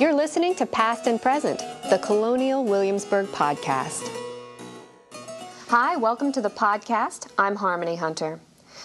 [0.00, 1.58] You're listening to Past and Present,
[1.90, 4.08] the Colonial Williamsburg podcast.
[5.66, 7.26] Hi, welcome to the podcast.
[7.36, 8.38] I'm Harmony Hunter.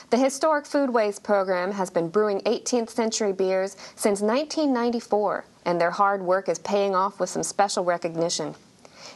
[0.10, 6.24] The Historic Foodways program has been brewing 18th century beers since 1994, and their hard
[6.24, 8.56] work is paying off with some special recognition.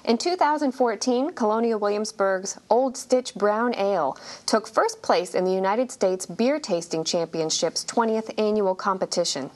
[0.06, 6.28] In 2014, Colonial Williamsburg's Old Stitch Brown Ale took first place in the United States
[6.28, 9.50] Beer Tasting Championships 20th annual competition.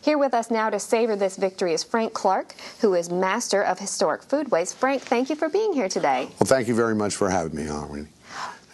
[0.00, 3.78] Here with us now to savor this victory is Frank Clark, who is Master of
[3.78, 4.74] Historic Foodways.
[4.74, 6.28] Frank, thank you for being here today.
[6.38, 8.08] Well, thank you very much for having me, Harmony.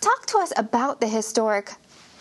[0.00, 1.72] Talk to us about the historic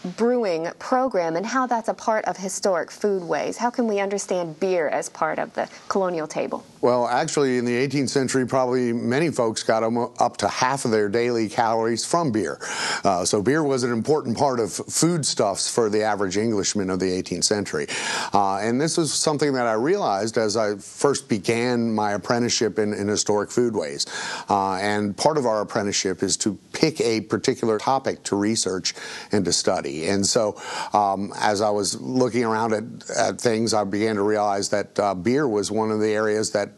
[0.04, 3.58] brewing program and how that's a part of historic foodways.
[3.58, 6.66] How can we understand beer as part of the colonial table?
[6.82, 9.84] Well, actually, in the 18th century, probably many folks got
[10.20, 12.60] up to half of their daily calories from beer.
[13.06, 17.06] Uh, so, beer was an important part of foodstuffs for the average Englishman of the
[17.06, 17.88] 18th century.
[18.34, 22.94] Uh, and this was something that I realized as I first began my apprenticeship in,
[22.94, 24.06] in historic foodways.
[24.50, 28.94] Uh, and part of our apprenticeship is to pick a particular topic to research
[29.32, 30.10] and to study.
[30.10, 34.68] And so, um, as I was looking around at, at, things, I began to realize
[34.70, 36.72] that uh, beer was one of the areas that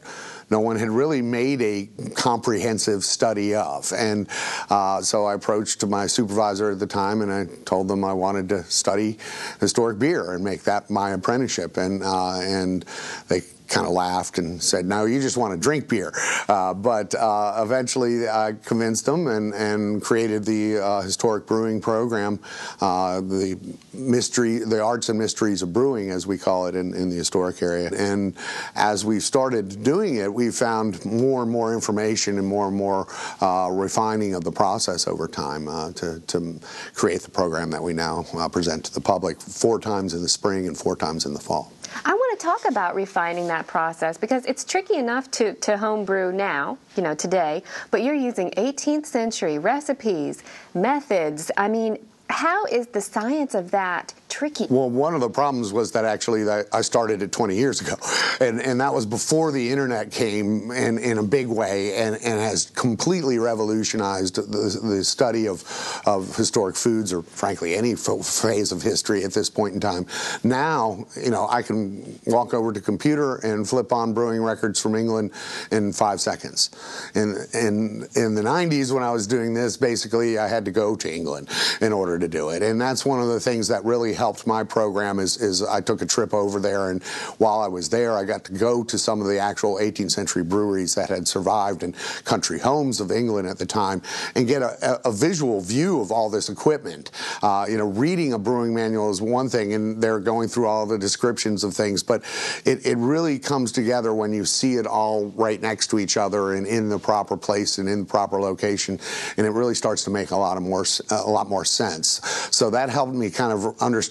[0.51, 3.91] no one had really made a comprehensive study of.
[3.97, 4.29] And
[4.69, 8.47] uh, so I approached my supervisor at the time and I told them I wanted
[8.49, 9.17] to study
[9.59, 11.77] historic beer and make that my apprenticeship.
[11.77, 12.85] And, uh, and
[13.27, 16.13] they kind of laughed and said, "No, you just want to drink beer."
[16.47, 22.39] Uh, but uh, eventually, I convinced them and, and created the uh, historic brewing program,
[22.81, 23.57] uh, the
[23.94, 27.61] mystery, the arts and mysteries of brewing, as we call it in, in the historic
[27.61, 27.89] area.
[27.95, 28.35] And
[28.75, 33.07] as we started doing it, we found more and more information and more and more
[33.41, 36.59] uh, refining of the process over time uh, to, to
[36.94, 40.67] create the program that we now present to the public four times in the spring
[40.67, 41.72] and four times in the fall.
[42.03, 42.11] I
[42.45, 47.15] talk about refining that process because it's tricky enough to, to homebrew now, you know,
[47.15, 50.44] today, but you're using 18th century recipes,
[50.75, 51.50] methods.
[51.57, 51.97] I mean,
[52.29, 54.68] how is the science of that tricky?
[54.69, 57.96] Well, one of the problems was that actually I started it 20 years ago,
[58.41, 62.40] and and that was before the internet came in, in a big way and, and
[62.41, 65.63] has completely revolutionized the, the study of
[66.06, 70.06] of historic foods or frankly any phase of history at this point in time.
[70.44, 74.95] Now, you know, I can walk over to computer and flip on brewing records from
[74.95, 75.31] England
[75.72, 76.72] in five seconds.
[77.16, 80.97] In in in the 90s when I was doing this, basically I had to go
[80.97, 82.62] to England in order to do it.
[82.62, 86.02] And that's one of the things that really helped my program is, is I took
[86.02, 87.03] a trip over there and
[87.38, 90.44] while I was there I got to go to some of the actual 18th century
[90.44, 91.94] breweries that had survived in
[92.24, 94.02] country homes of England at the time
[94.36, 97.12] and get a, a visual view of all this equipment.
[97.41, 100.86] Uh, you know, reading a brewing manual is one thing and they're going through all
[100.86, 102.24] the descriptions of things, but
[102.66, 106.53] it, it really comes together when you see it all right next to each other
[106.53, 109.00] and in the proper place and in the proper location,
[109.38, 112.22] and it really starts to make a lot of more a lot more sense.
[112.52, 114.04] So that helped me kind of understand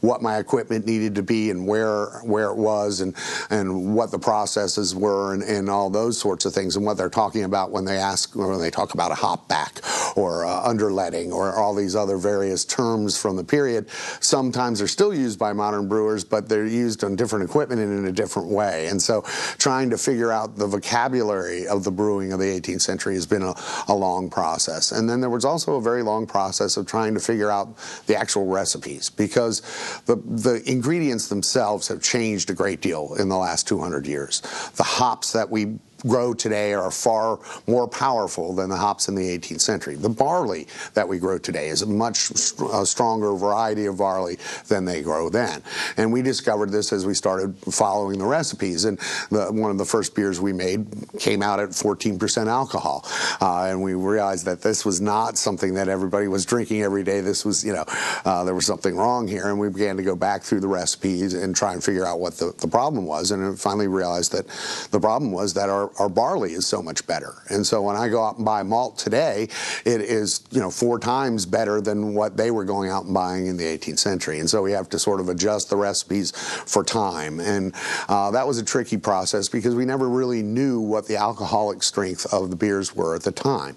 [0.00, 3.14] what my equipment needed to be and where where it was and
[3.50, 7.08] and what the processes were and, and all those sorts of things and what they're
[7.08, 9.80] talking about when they ask when they talk about a hop back
[10.16, 13.88] or uh, underletting or all these other various terms from the period.
[14.20, 18.06] Sometimes they're still used by modern brewers, but they're used on different equipment and in
[18.06, 18.86] a different way.
[18.88, 19.22] And so
[19.58, 23.42] trying to figure out the vocabulary of the brewing of the 18th century has been
[23.42, 23.54] a,
[23.88, 24.92] a long process.
[24.92, 27.76] And then there was also a very long process of trying to figure out
[28.06, 29.60] the actual recipes because
[30.06, 34.40] the, the ingredients themselves have changed a great deal in the last 200 years.
[34.76, 39.38] The hops that we grow today are far more powerful than the hops in the
[39.38, 39.94] 18th century.
[39.94, 44.38] The barley that we grow today is a much a stronger variety of barley
[44.68, 45.62] than they grow then.
[45.96, 48.84] And we discovered this as we started following the recipes.
[48.84, 48.98] And
[49.30, 50.86] the, one of the first beers we made
[51.18, 53.04] came out at 14% alcohol.
[53.40, 57.20] Uh, and we realized that this was not something that everybody was drinking every day.
[57.20, 57.84] This was, you know,
[58.24, 59.48] uh, there was something wrong here.
[59.48, 62.34] And we began to go back through the recipes and try and figure out what
[62.34, 63.30] the, the problem was.
[63.30, 64.46] And finally realized that
[64.90, 67.34] the problem was that our our, barley is so much better.
[67.48, 69.48] And so when I go out and buy malt today,
[69.84, 73.46] it is, you know, four times better than what they were going out and buying
[73.46, 74.40] in the 18th century.
[74.40, 77.40] And so we have to sort of adjust the recipes for time.
[77.40, 77.74] And
[78.08, 82.26] uh, that was a tricky process because we never really knew what the alcoholic strength
[82.32, 83.76] of the beers were at the time.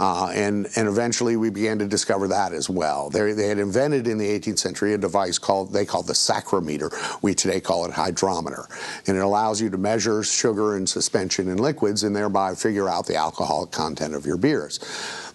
[0.00, 3.10] Uh, and, and eventually we began to discover that as well.
[3.10, 6.92] They, they had invented in the 18th century a device called, they called the saccharometer.
[7.22, 8.66] We today call it hydrometer.
[9.06, 13.06] And it allows you to measure sugar and suspension in liquids and thereby figure out
[13.06, 14.78] the alcoholic content of your beers.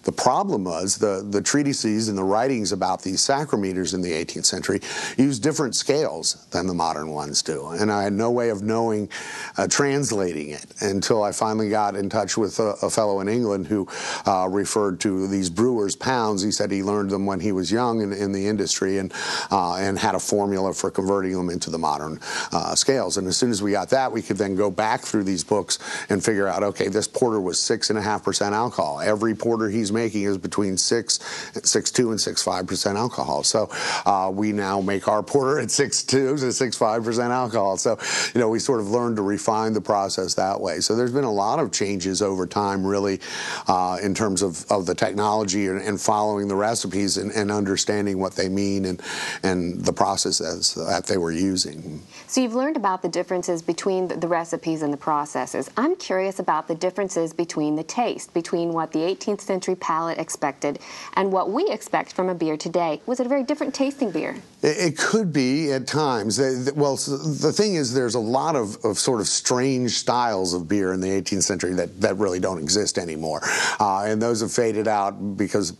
[0.04, 4.44] The problem was the, the treatises and the writings about these saccharometers in the 18th
[4.46, 4.80] century
[5.16, 7.68] used different scales than the modern ones do.
[7.68, 9.08] And I had no way of knowing,
[9.56, 13.66] uh, translating it until I finally got in touch with a, a fellow in England
[13.66, 13.88] who
[14.26, 16.42] uh, referred to these brewers' pounds.
[16.42, 19.12] He said he learned them when he was young in, in the industry and,
[19.50, 22.20] uh, and had a formula for converting them into the modern
[22.52, 23.16] uh, scales.
[23.16, 25.78] And as soon as we got that, we could then go back through these books
[26.10, 29.00] and figure out, okay, this porter was six and a half percent alcohol.
[29.00, 31.20] Every porter he's making is between six,
[31.62, 33.42] six two and six five percent alcohol.
[33.42, 33.70] So
[34.04, 37.76] uh, we now make our porter at six two to six five percent alcohol.
[37.76, 37.98] So
[38.34, 40.80] you know we sort of learned to refine the process that way.
[40.80, 43.20] So there's been a lot of changes over time, really,
[43.68, 48.18] uh, in terms of, of the technology and, and following the recipes and, and, understanding
[48.18, 49.00] what they mean and
[49.42, 52.02] and the processes that they were using.
[52.26, 55.70] So you've learned about the differences between the, the recipes and the processes.
[55.76, 60.78] I'm curious about the differences between the taste, between what the 18th century palate expected
[61.12, 63.02] and what we expect from a beer today.
[63.04, 64.34] Was it a very different tasting beer?
[64.62, 66.38] It, could be at times.
[66.74, 70.94] Well, the thing is, there's a lot of, of sort of strange styles of beer
[70.94, 73.42] in the 18th century that, that really don't exist anymore.
[73.78, 75.76] Uh, and those have faded out because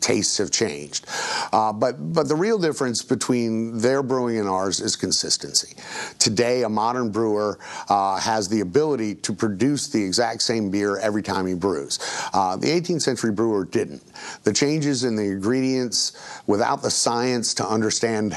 [0.00, 1.06] tastes have changed.
[1.52, 5.76] Uh, but but the real difference between their brewing and ours is consistency.
[6.18, 7.58] Today, a modern brewer
[7.88, 11.98] uh, has the ability to produce the exact same beer every time he brews.
[12.32, 14.02] Uh, the 18th century brewer didn't.
[14.44, 16.12] The changes in the ingredients,
[16.46, 18.36] without the science to understand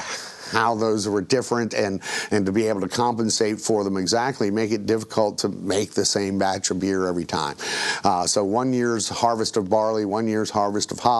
[0.50, 2.00] how those were different and,
[2.30, 6.04] and to be able to compensate for them exactly make it difficult to make the
[6.04, 7.56] same batch of beer every time.
[8.04, 11.19] Uh, so one year's harvest of barley, one year's harvest of hops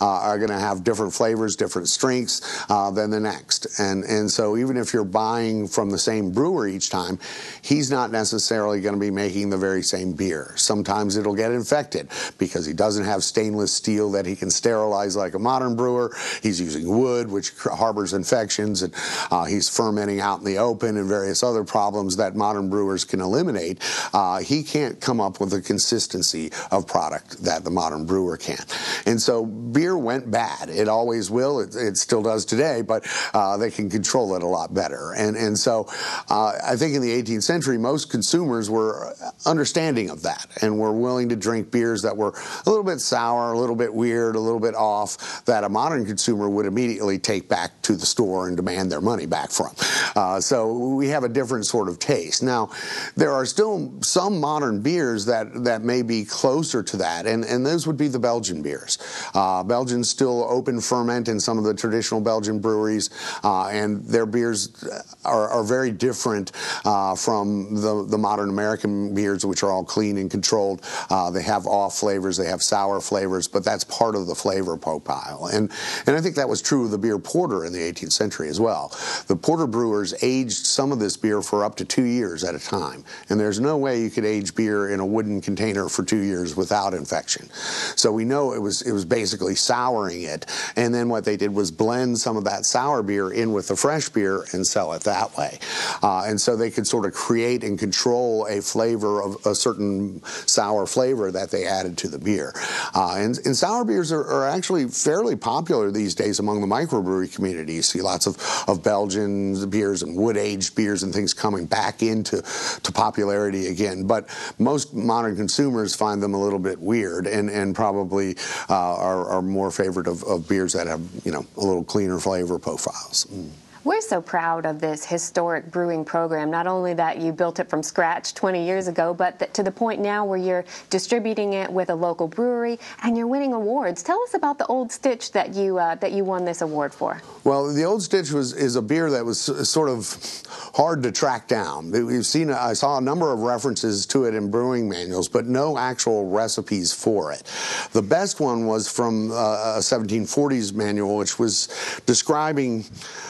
[0.00, 3.78] uh, are going to have different flavors, different strengths uh, than the next.
[3.78, 7.18] And, and so even if you're buying from the same brewer each time,
[7.62, 10.52] he's not necessarily going to be making the very same beer.
[10.56, 12.08] Sometimes it'll get infected
[12.38, 16.14] because he doesn't have stainless steel that he can sterilize like a modern brewer.
[16.42, 18.94] He's using wood, which harbors infections, and
[19.30, 23.20] uh, he's fermenting out in the open and various other problems that modern brewers can
[23.20, 23.78] eliminate.
[24.12, 28.64] Uh, he can't come up with the consistency of product that the modern brewer can.
[29.06, 30.68] And beer went bad.
[30.68, 31.60] It always will.
[31.60, 35.12] It, it still does today, but uh, they can control it a lot better.
[35.12, 35.88] And and so
[36.28, 39.14] uh, I think in the 18th century, most consumers were
[39.44, 42.34] understanding of that and were willing to drink beers that were
[42.66, 46.04] a little bit sour, a little bit weird, a little bit off, that a modern
[46.06, 49.74] consumer would immediately take back to the store and demand their money back from.
[50.14, 52.42] Uh, so we have a different sort of taste.
[52.42, 52.70] Now,
[53.16, 57.64] there are still some modern beers that, that may be closer to that, and, and
[57.64, 58.98] those would be the Belgian beers.
[59.34, 63.10] Uh, Belgians still open ferment in some of the traditional Belgian breweries,
[63.44, 64.84] uh, and their beers
[65.24, 66.52] are, are very different
[66.84, 70.82] uh, from the, the modern American beers, which are all clean and controlled.
[71.10, 74.76] Uh, they have off flavors, they have sour flavors, but that's part of the flavor
[74.76, 75.48] profile.
[75.52, 75.70] And,
[76.06, 78.60] and I think that was true of the beer porter in the 18th century as
[78.60, 78.96] well.
[79.26, 82.58] The porter brewers aged some of this beer for up to two years at a
[82.58, 86.20] time, and there's no way you could age beer in a wooden container for two
[86.20, 87.48] years without infection.
[87.96, 91.54] So we know it was it was basically souring it, and then what they did
[91.54, 95.02] was blend some of that sour beer in with the fresh beer and sell it
[95.02, 95.58] that way.
[96.02, 100.22] Uh, and so they could sort of create and control a flavor of a certain
[100.24, 102.52] sour flavor that they added to the beer.
[102.94, 107.34] Uh, and, and, sour beers are, are, actually fairly popular these days among the microbrewery
[107.34, 107.74] community.
[107.74, 108.36] You see lots of
[108.68, 112.42] of Belgian beers and wood aged beers and things coming back into
[112.82, 114.06] to popularity again.
[114.06, 118.36] But most modern consumers find them a little bit weird and, and probably
[118.68, 122.18] uh, are, are, more favorite of, of, beers that have you know a little cleaner
[122.18, 123.26] flavor profiles.
[123.30, 123.50] Mm.
[123.86, 127.84] We're so proud of this historic brewing program, not only that you built it from
[127.84, 131.94] scratch 20 years ago, but to the point now where you're distributing it with a
[131.94, 134.02] local brewery and you're winning awards.
[134.02, 137.22] Tell us about the Old Stitch that you uh, that you won this award for.
[137.44, 139.40] Well, the Old Stitch was is a beer that was
[139.70, 140.42] sort of
[140.74, 141.92] hard to track down.
[141.92, 145.78] We've seen I saw a number of references to it in brewing manuals, but no
[145.78, 147.44] actual recipes for it.
[147.92, 151.68] The best one was from uh, a 1740s manual, which was
[152.04, 152.84] describing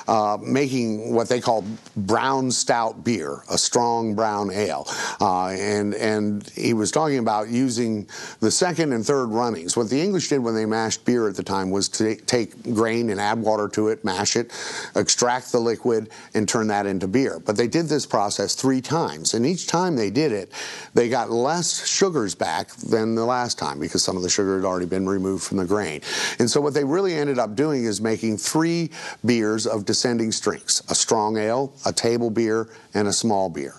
[0.09, 1.65] uh, making what they call
[1.97, 4.87] brown stout beer, a strong brown ale.
[5.21, 8.09] Uh, and, and he was talking about using
[8.41, 9.77] the second and third runnings.
[9.77, 13.11] What the English did when they mashed beer at the time was to take grain
[13.11, 14.53] and add water to it, mash it,
[14.95, 17.41] extract the liquid, and turn that into beer.
[17.41, 19.35] But they did this process three times.
[19.35, 20.53] And each time they did it,
[20.95, 24.65] they got less sugars back than the last time because some of the sugar had
[24.65, 26.01] already been removed from the grain.
[26.39, 28.91] And so what they really ended up doing is making three
[29.25, 33.75] beers of descending strengths a strong ale, a table beer, and a small beer.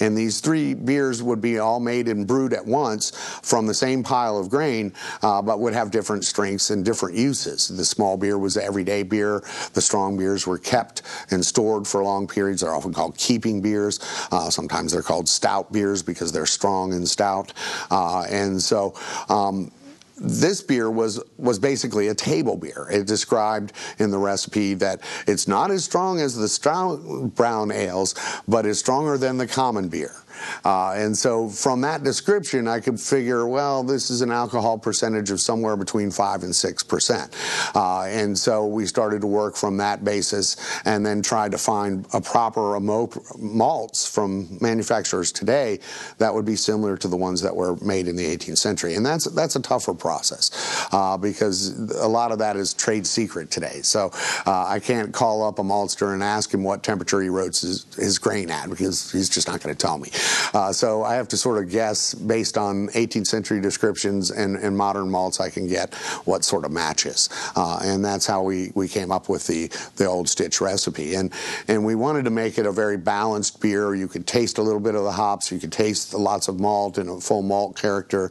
[0.00, 3.10] and these three beers would be all made and brewed at once
[3.42, 7.68] from the same pile of grain, uh, but would have different strengths and different uses.
[7.68, 9.42] The small beer was everyday beer.
[9.72, 12.62] The strong beers were kept and stored for long periods.
[12.62, 14.00] They're often called keeping beers.
[14.30, 17.52] Uh, sometimes they're called stout beers because they're strong and stout.
[17.90, 18.94] Uh, and so.
[19.28, 19.70] Um,
[20.16, 22.88] this beer was was basically a table beer.
[22.90, 28.14] It described in the recipe that it's not as strong as the stout brown ales,
[28.46, 30.23] but is stronger than the common beer.
[30.64, 35.30] Uh, and so from that description, I could figure, well, this is an alcohol percentage
[35.30, 37.76] of somewhere between 5 and 6%.
[37.76, 42.06] Uh, and so we started to work from that basis and then tried to find
[42.12, 45.78] a proper malts from manufacturers today
[46.18, 48.94] that would be similar to the ones that were made in the 18th century.
[48.94, 53.50] And that's, that's a tougher process uh, because a lot of that is trade secret
[53.50, 53.80] today.
[53.82, 54.10] So
[54.46, 57.86] uh, I can't call up a maltster and ask him what temperature he roasts his,
[57.96, 60.10] his grain at because he's just not going to tell me.
[60.52, 64.76] Uh, so I have to sort of guess based on 18th century descriptions and, and
[64.76, 67.28] modern malts I can get what sort of matches.
[67.56, 71.14] Uh, and that's how we, we came up with the, the Old Stitch recipe.
[71.14, 71.32] And,
[71.68, 73.94] and we wanted to make it a very balanced beer.
[73.94, 76.98] You could taste a little bit of the hops, you could taste lots of malt
[76.98, 78.30] and a full malt character,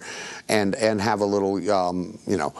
[0.49, 2.53] and, and have a little, um, you know,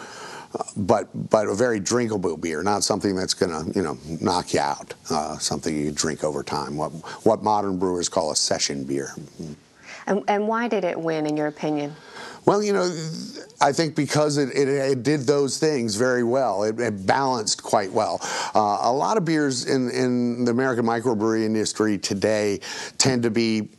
[0.78, 4.60] but but a very drinkable beer, not something that's going to you know knock you
[4.60, 4.94] out.
[5.10, 6.78] Uh, something you drink over time.
[6.78, 6.92] What
[7.26, 9.14] what modern brewers call a session beer.
[10.06, 11.96] And, and why did it win, in your opinion?
[12.46, 12.94] Well, you know,
[13.62, 16.64] I think because it, it, it did those things very well.
[16.64, 18.20] It, it balanced quite well.
[18.54, 22.60] Uh, a lot of beers in, in the American microbrewery industry today
[22.98, 23.70] tend to be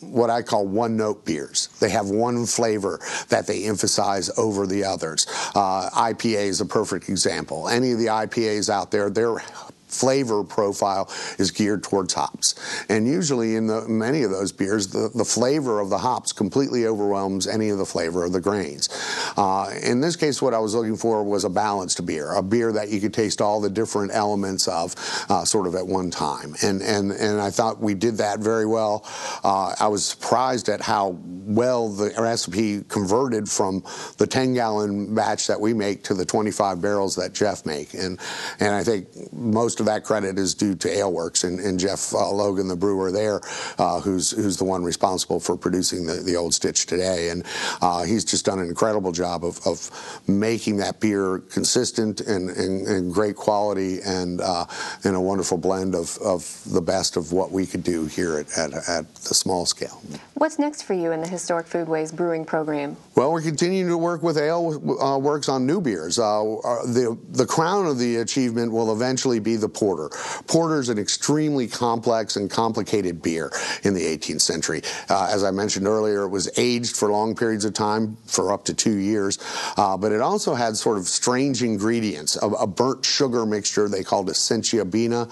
[0.00, 1.68] what I call one note beers.
[1.80, 5.26] They have one flavor that they emphasize over the others.
[5.54, 7.68] Uh, IPA is a perfect example.
[7.68, 9.38] Any of the IPAs out there, they're
[9.86, 12.54] flavor profile is geared towards hops.
[12.88, 16.86] And usually in the, many of those beers, the, the flavor of the hops completely
[16.86, 18.88] overwhelms any of the flavor of the grains.
[19.36, 22.72] Uh, in this case, what I was looking for was a balanced beer, a beer
[22.72, 24.94] that you could taste all the different elements of
[25.28, 26.54] uh, sort of at one time.
[26.62, 29.04] And, and, and I thought we did that very well.
[29.44, 33.84] Uh, I was surprised at how well the recipe converted from
[34.18, 37.94] the 10 gallon batch that we make to the 25 barrels that Jeff make.
[37.94, 38.18] And,
[38.60, 42.30] and I think most of that credit is due to AleWerks and, and Jeff uh,
[42.30, 43.40] Logan, the brewer there,
[43.78, 47.30] uh, who's who's the one responsible for producing the, the Old Stitch today.
[47.30, 47.44] And
[47.80, 49.90] uh, he's just done an incredible job of, of
[50.28, 54.66] making that beer consistent and, and, and great quality and, uh,
[55.04, 58.58] and a wonderful blend of, of the best of what we could do here at,
[58.58, 60.00] at, at the small scale.
[60.38, 62.98] What's next for you in the Historic Foodways Brewing Program?
[63.14, 66.18] Well, we're continuing to work with Ale uh, Works on new beers.
[66.18, 66.42] Uh,
[66.84, 70.10] the, the crown of the achievement will eventually be the porter.
[70.46, 73.50] Porter is an extremely complex and complicated beer
[73.84, 74.82] in the 18th century.
[75.08, 78.66] Uh, as I mentioned earlier, it was aged for long periods of time, for up
[78.66, 79.38] to two years,
[79.78, 84.04] uh, but it also had sort of strange ingredients, a, a burnt sugar mixture they
[84.04, 85.30] called essentia bina,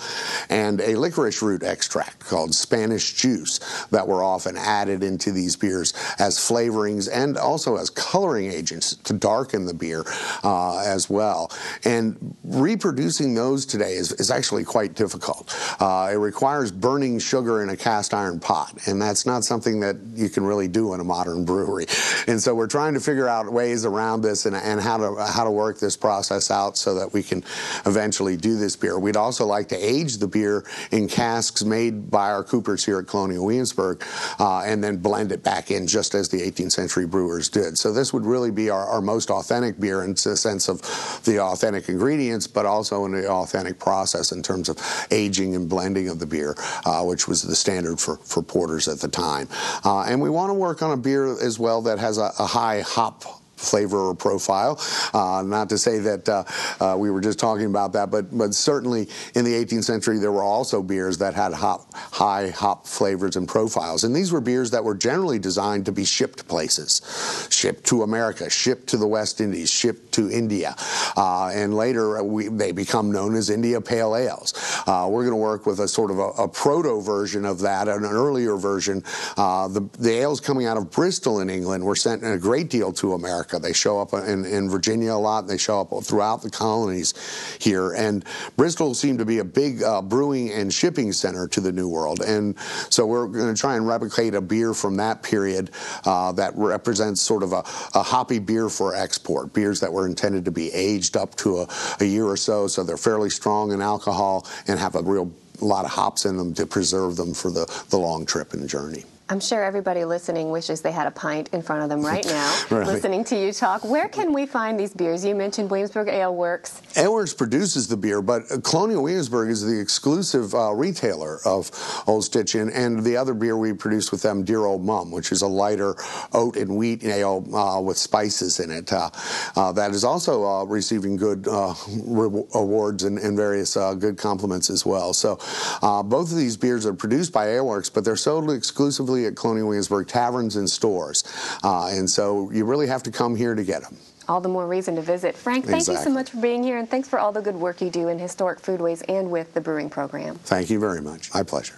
[0.48, 5.94] and a licorice root extract called Spanish juice that were often added into these beers
[6.18, 10.04] as flavorings and also as coloring agents to darken the beer
[10.42, 11.50] uh, as well.
[11.84, 15.54] And reproducing those today is, is actually quite difficult.
[15.80, 19.96] Uh, it requires burning sugar in a cast iron pot, and that's not something that
[20.14, 21.86] you can really do in a modern brewery.
[22.26, 25.44] And so we're trying to figure out ways around this and, and how to how
[25.44, 27.42] to work this process out so that we can
[27.86, 28.98] eventually do this beer.
[28.98, 33.06] We'd also like to age the beer in casks made by our coopers here at
[33.06, 34.04] Colonial Williamsburg,
[34.38, 37.78] uh, and then blend it back in just as the 18th century brewers did.
[37.78, 40.80] So this would really be our, our most authentic beer in the sense of
[41.24, 44.78] the authentic ingredients, but also in the authentic process in terms of
[45.10, 49.00] aging and blending of the beer, uh, which was the standard for, for porters at
[49.00, 49.48] the time.
[49.84, 52.46] Uh, and we want to work on a beer as well that has a, a
[52.46, 54.80] high hop flavor or profile.
[55.12, 56.44] Uh, not to say that uh,
[56.80, 60.32] uh, we were just talking about that, but but certainly in the 18th century there
[60.32, 64.70] were also beers that had hop, high hop flavors and profiles, and these were beers
[64.70, 69.40] that were generally designed to be shipped places, shipped to America, shipped to the West
[69.40, 70.74] Indies, shipped to India,
[71.16, 74.54] uh, and later we, they become known as India Pale Ales.
[74.86, 77.88] Uh, we're going to work with a sort of a, a, proto version of that,
[77.88, 79.02] an earlier version.
[79.36, 82.70] Uh, the, the ales coming out of Bristol in England were sent in a great
[82.70, 83.43] deal to America.
[83.44, 83.58] America.
[83.58, 85.46] They show up in, in Virginia a lot.
[85.46, 87.14] They show up throughout the colonies
[87.60, 87.92] here.
[87.92, 88.24] And
[88.56, 92.20] Bristol seemed to be a big uh, brewing and shipping center to the New World.
[92.20, 92.58] And
[92.90, 95.70] so we're going to try and replicate a beer from that period
[96.04, 100.44] uh, that represents sort of a, a, hoppy beer for export, beers that were intended
[100.44, 101.68] to be aged up to a,
[102.00, 105.84] a year or so, so they're fairly strong in alcohol and have a real lot
[105.84, 109.04] of hops in them to preserve them for the, the long trip and journey.
[109.26, 112.64] I'm sure everybody listening wishes they had a pint in front of them right now,
[112.70, 113.82] listening to you talk.
[113.82, 115.24] Where can we find these beers?
[115.24, 116.98] You mentioned Williamsburg AleWerks.
[116.98, 121.70] Ale Works produces the beer, but Colonial Williamsburg is the exclusive uh, retailer of
[122.06, 125.32] Old Stitch and, and the other beer we produce with them, Dear Old Mum, which
[125.32, 125.94] is a lighter
[126.34, 128.92] oat and wheat ale uh, with spices in it.
[128.92, 129.08] Uh,
[129.56, 131.72] uh, that is also uh, receiving good uh,
[132.04, 135.14] re- awards and, and various uh, good compliments as well.
[135.14, 135.38] So
[135.80, 139.68] uh, both of these beers are produced by AleWerks, but they're sold exclusively at Colonial
[139.68, 141.24] Williamsburg taverns and stores.
[141.62, 143.96] Uh, and so you really have to come here to get them.
[144.28, 145.36] All the more reason to visit.
[145.36, 147.80] Frank, thank you so much for being here, and thanks for all the good work
[147.80, 150.36] you do in historic foodways and with the brewing program.
[150.36, 151.32] Thank you very much.
[151.34, 151.74] My pleasure.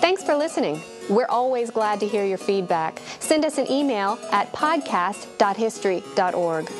[0.00, 0.80] Thanks for listening.
[1.10, 3.00] We're always glad to hear your feedback.
[3.20, 6.70] Send us an email at podcast.history.org.